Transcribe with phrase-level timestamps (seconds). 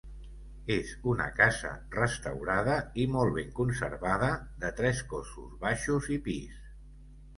[0.75, 4.31] És una casa restaurada i molt ben conservada,
[4.65, 6.61] de tres cossos, baixos i pis.